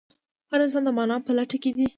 هر 0.51 0.59
انسان 0.65 0.83
د 0.85 0.89
مانا 0.97 1.17
په 1.25 1.31
لټه 1.37 1.57
کې 1.63 1.71
دی. 1.77 1.85